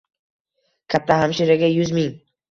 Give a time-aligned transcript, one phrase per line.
[0.93, 2.09] Katta hamshiraga yuz ming